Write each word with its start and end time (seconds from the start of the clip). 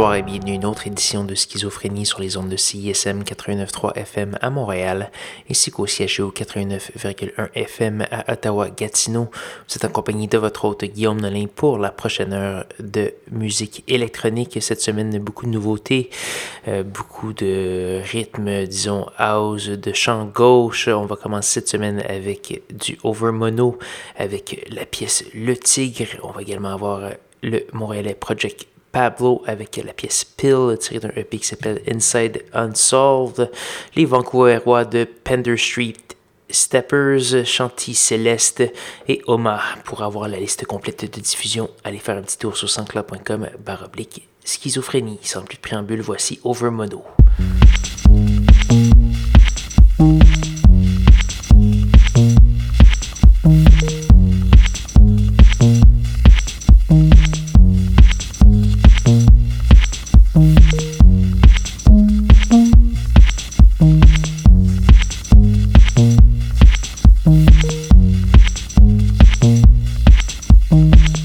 Bonsoir 0.00 0.16
et 0.16 0.22
bienvenue 0.22 0.52
à 0.52 0.54
une 0.54 0.64
autre 0.64 0.86
édition 0.86 1.24
de 1.24 1.34
Schizophrénie 1.34 2.06
sur 2.06 2.20
les 2.20 2.38
ondes 2.38 2.48
de 2.48 2.56
CISM 2.56 3.20
89.3 3.20 3.98
FM 3.98 4.38
à 4.40 4.48
Montréal, 4.48 5.10
ainsi 5.50 5.70
qu'au 5.70 5.84
CHO 5.84 6.32
89.1 6.34 7.50
FM 7.54 8.06
à 8.10 8.32
Ottawa-Gatineau. 8.32 9.28
Vous 9.68 9.76
êtes 9.76 9.84
accompagné 9.84 10.26
de 10.26 10.38
votre 10.38 10.64
hôte 10.64 10.86
Guillaume 10.86 11.20
Nolin 11.20 11.44
pour 11.54 11.76
la 11.76 11.90
prochaine 11.90 12.32
heure 12.32 12.64
de 12.78 13.12
musique 13.30 13.84
électronique. 13.88 14.56
Cette 14.62 14.80
semaine, 14.80 15.18
beaucoup 15.18 15.44
de 15.44 15.50
nouveautés, 15.50 16.08
euh, 16.66 16.82
beaucoup 16.82 17.34
de 17.34 18.00
rythmes, 18.02 18.64
disons, 18.64 19.04
house, 19.18 19.68
de 19.68 19.92
chant 19.92 20.24
gauche. 20.24 20.88
On 20.88 21.04
va 21.04 21.16
commencer 21.16 21.60
cette 21.60 21.68
semaine 21.68 22.02
avec 22.08 22.62
du 22.72 22.98
over 23.04 23.32
mono, 23.32 23.78
avec 24.16 24.66
la 24.70 24.86
pièce 24.86 25.26
Le 25.34 25.54
Tigre. 25.58 26.16
On 26.22 26.30
va 26.30 26.40
également 26.40 26.72
avoir 26.72 27.02
le 27.42 27.66
Montréalais 27.74 28.14
Project 28.14 28.69
Pablo 28.92 29.42
avec 29.46 29.80
la 29.84 29.92
pièce 29.92 30.24
Pill 30.24 30.76
tirée 30.78 31.00
d'un 31.00 31.10
EP 31.16 31.38
qui 31.38 31.46
s'appelle 31.46 31.80
Inside 31.90 32.44
Unsolved, 32.52 33.50
les 33.96 34.04
Vancouverois 34.04 34.84
de 34.84 35.04
Pender 35.04 35.56
Street 35.56 35.94
Steppers, 36.50 37.44
Chanty 37.44 37.94
Céleste 37.94 38.62
et 39.08 39.22
Oma. 39.26 39.60
Pour 39.84 40.02
avoir 40.02 40.28
la 40.28 40.38
liste 40.38 40.66
complète 40.66 41.12
de 41.12 41.20
diffusion, 41.20 41.70
allez 41.84 41.98
faire 41.98 42.16
un 42.16 42.22
petit 42.22 42.38
tour 42.38 42.56
sur 42.56 42.68
sanscloud.com 42.68 43.48
baroblique 43.64 44.28
schizophrénie. 44.44 45.18
Sans 45.22 45.42
plus 45.42 45.56
de 45.56 45.62
préambule, 45.62 46.00
voici 46.00 46.40
Over 46.44 46.70
Mono. 46.70 47.04
you 70.80 71.19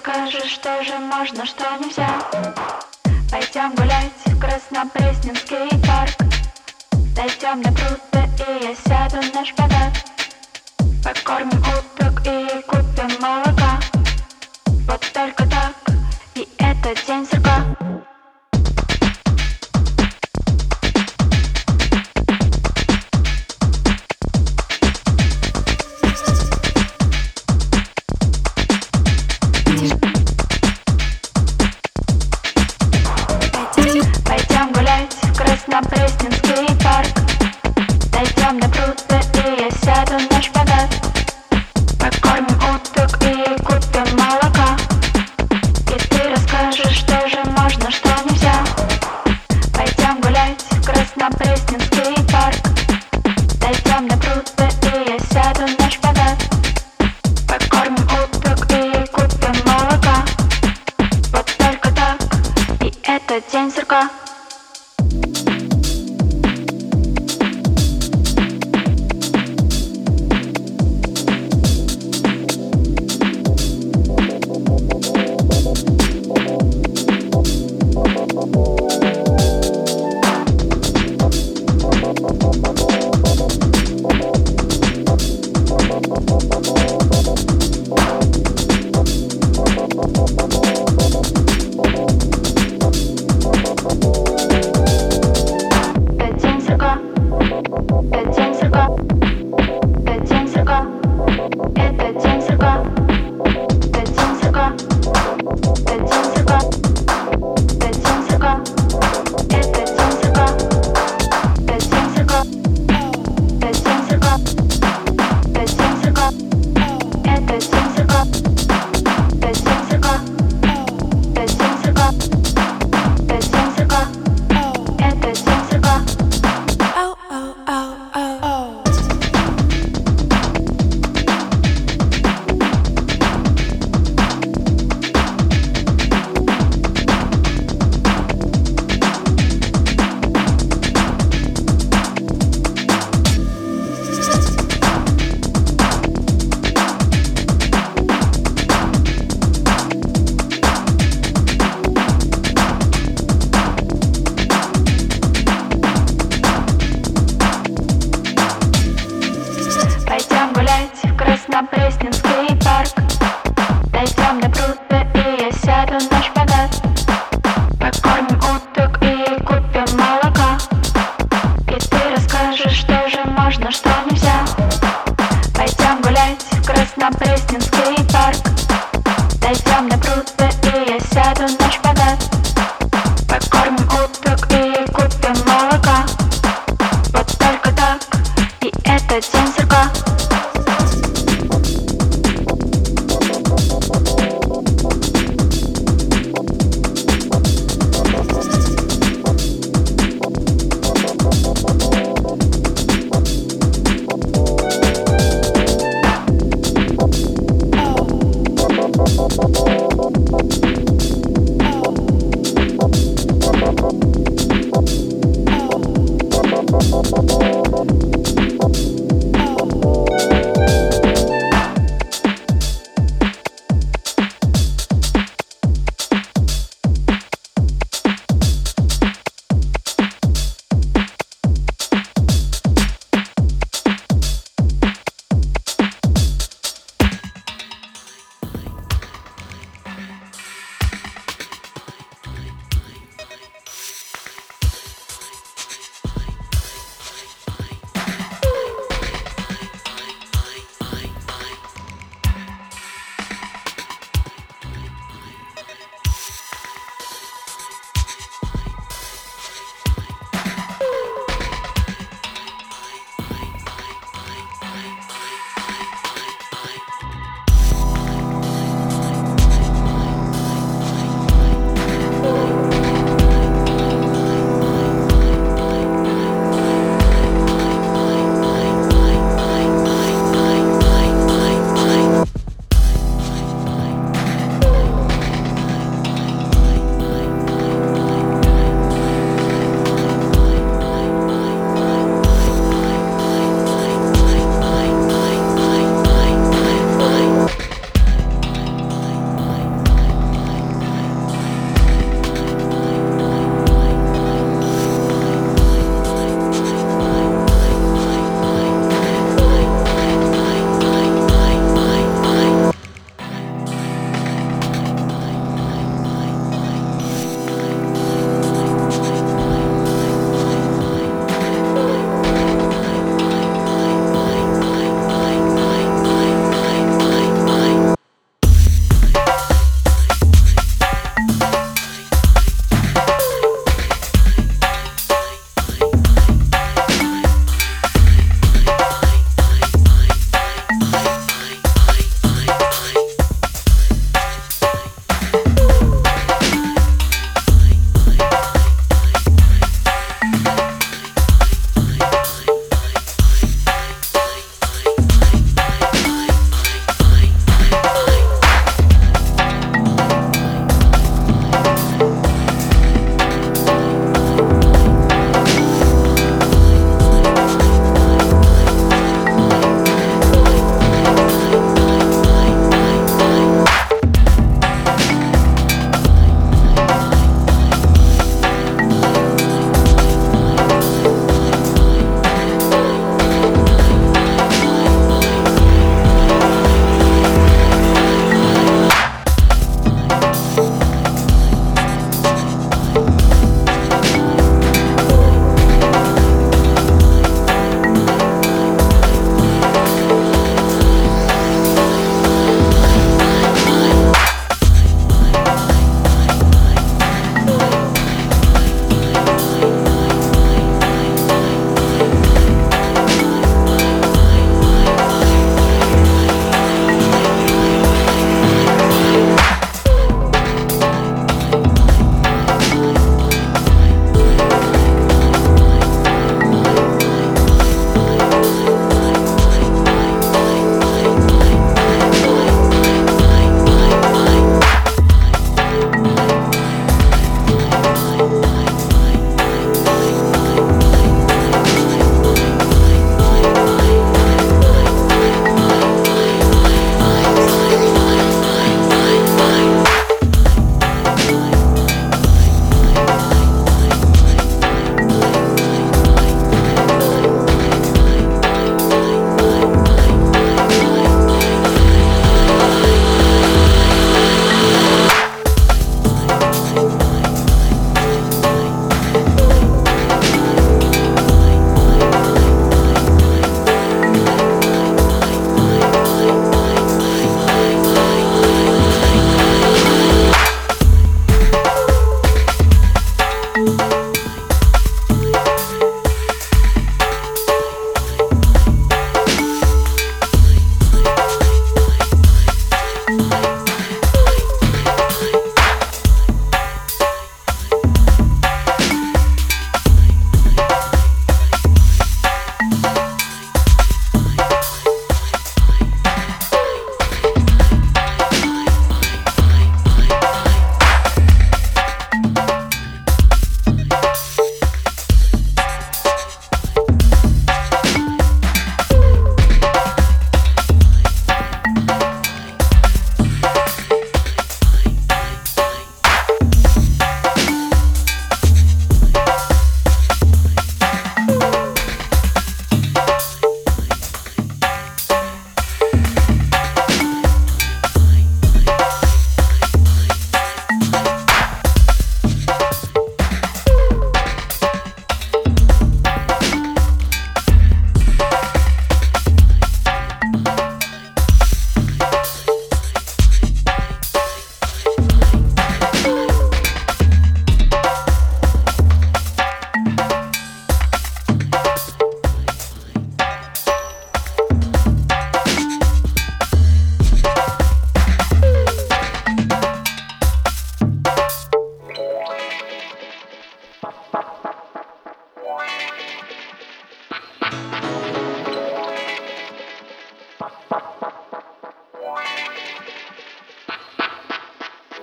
скажешь, 0.00 0.50
что 0.50 0.82
же 0.82 0.98
можно, 0.98 1.44
что 1.44 1.64
нельзя. 1.78 2.08
Пойдем 3.30 3.74
гулять 3.74 4.10
в 4.24 4.40
Краснопресненский 4.40 5.68
парк. 5.86 6.16
Дойдем 7.14 7.62
до 7.62 7.70
круто, 7.70 8.20
и 8.48 8.64
я 8.64 8.74
сяду 8.74 9.20
на 9.34 9.44
шпагат 9.44 9.92
Покормим 11.04 11.62
уток 11.76 12.20
и 12.26 12.62
купим 12.66 13.20
молока. 13.20 13.78
Вот 14.88 15.00
только 15.12 15.46
так, 15.46 15.74
и 16.34 16.48
это 16.58 16.94
день 17.06 17.26
сурка 17.26 18.09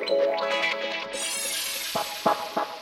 Pop, 0.08 2.06
pop, 2.24 2.38
pop. 2.56 2.77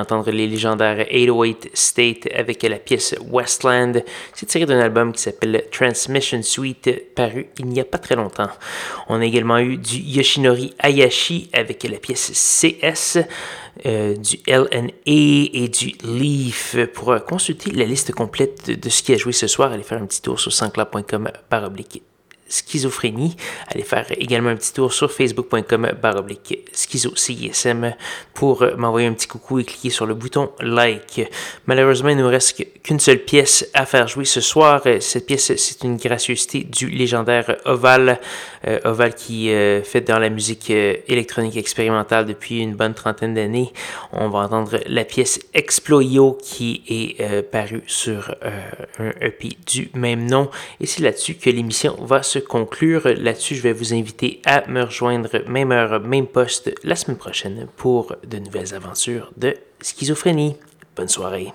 D'entendre 0.00 0.30
les 0.30 0.46
légendaires 0.46 1.06
808 1.10 1.72
State 1.74 2.28
avec 2.34 2.62
la 2.62 2.78
pièce 2.78 3.14
Westland. 3.30 4.02
C'est 4.32 4.46
tiré 4.46 4.64
d'un 4.64 4.80
album 4.80 5.12
qui 5.12 5.20
s'appelle 5.20 5.62
Transmission 5.70 6.42
Suite, 6.42 7.14
paru 7.14 7.48
il 7.58 7.66
n'y 7.66 7.80
a 7.80 7.84
pas 7.84 7.98
très 7.98 8.16
longtemps. 8.16 8.48
On 9.10 9.20
a 9.20 9.24
également 9.26 9.58
eu 9.58 9.76
du 9.76 9.98
Yoshinori 9.98 10.74
Hayashi 10.78 11.50
avec 11.52 11.84
la 11.84 11.98
pièce 11.98 12.32
CS. 12.32 13.18
Euh, 13.86 14.16
du 14.16 14.38
LNA 14.46 14.90
et 15.06 15.68
du 15.68 15.94
Leaf. 16.02 16.76
Pour 16.94 17.14
consulter 17.24 17.70
la 17.70 17.84
liste 17.84 18.12
complète 18.12 18.70
de, 18.70 18.88
ce 18.88 19.02
qui 19.02 19.12
a 19.12 19.16
joué 19.16 19.32
ce 19.32 19.46
soir, 19.46 19.72
allez 19.72 19.82
faire 19.82 20.02
un 20.02 20.06
petit 20.06 20.22
tour 20.22 20.40
sur 20.40 20.52
sansclub.com 20.52 21.30
par 21.48 21.64
oblique 21.64 22.02
schizophrénie. 22.50 23.36
Allez 23.68 23.84
faire 23.84 24.06
également 24.10 24.50
un 24.50 24.56
petit 24.56 24.74
tour 24.74 24.92
sur 24.92 25.10
facebook.com 25.10 25.92
baroblique 26.02 26.68
schizo 26.72 27.16
CISM 27.16 27.94
pour 28.34 28.64
m'envoyer 28.76 29.06
un 29.06 29.14
petit 29.14 29.28
coucou 29.28 29.60
et 29.60 29.64
cliquer 29.64 29.90
sur 29.90 30.04
le 30.04 30.14
bouton 30.14 30.50
like. 30.60 31.22
Malheureusement, 31.66 32.10
il 32.10 32.16
ne 32.16 32.22
nous 32.22 32.28
reste 32.28 32.62
qu'une 32.82 33.00
seule 33.00 33.20
pièce 33.20 33.68
à 33.72 33.86
faire 33.86 34.08
jouer 34.08 34.24
ce 34.24 34.40
soir. 34.40 34.82
Cette 35.00 35.26
pièce, 35.26 35.54
c'est 35.56 35.84
une 35.84 35.96
gracieuseté 35.96 36.64
du 36.64 36.88
légendaire 36.88 37.56
Oval. 37.64 38.20
Euh, 38.66 38.78
Oval 38.84 39.14
qui 39.14 39.50
euh, 39.50 39.82
fait 39.82 40.00
dans 40.02 40.18
la 40.18 40.28
musique 40.28 40.70
euh, 40.70 40.96
électronique 41.08 41.56
expérimentale 41.56 42.26
depuis 42.26 42.60
une 42.60 42.74
bonne 42.74 42.94
trentaine 42.94 43.34
d'années. 43.34 43.72
On 44.12 44.28
va 44.28 44.40
entendre 44.40 44.78
la 44.86 45.04
pièce 45.04 45.40
Exploio 45.54 46.36
qui 46.42 46.82
est 46.88 47.42
parue 47.50 47.82
sur 47.86 48.34
un 48.98 49.10
EP 49.20 49.50
du 49.66 49.90
même 49.94 50.28
nom. 50.28 50.50
Et 50.80 50.86
c'est 50.86 51.02
là-dessus 51.02 51.34
que 51.34 51.50
l'émission 51.50 51.96
va 52.00 52.22
se 52.22 52.38
conclure. 52.40 53.02
Là-dessus, 53.06 53.54
je 53.54 53.62
vais 53.62 53.72
vous 53.72 53.94
inviter 53.94 54.40
à 54.44 54.66
me 54.68 54.82
rejoindre 54.82 55.30
même 55.48 55.72
heure, 55.72 56.00
même 56.00 56.26
poste 56.26 56.72
la 56.82 56.96
semaine 56.96 57.18
prochaine 57.18 57.66
pour 57.76 58.16
de 58.26 58.38
nouvelles 58.38 58.74
aventures 58.74 59.32
de 59.36 59.54
schizophrénie. 59.80 60.56
Bonne 60.96 61.08
soirée. 61.08 61.52